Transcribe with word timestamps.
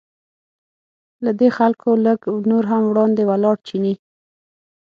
له 1.25 1.31
دې 1.39 1.49
خلکو 1.57 1.89
لږ 2.05 2.19
نور 2.49 2.63
هم 2.71 2.83
وړاندې 2.89 3.23
ولاړ 3.29 3.55
چیني. 3.67 3.93